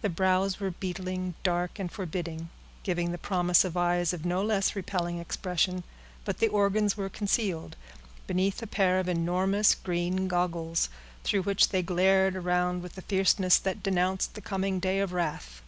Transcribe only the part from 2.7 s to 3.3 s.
giving the